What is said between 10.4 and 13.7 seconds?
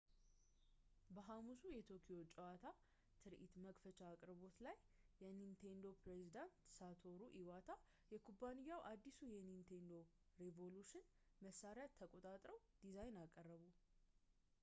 ሬቮሉሽን መሳሪያ ተቆጣጣሪውን ዲዛይን አቀረቡ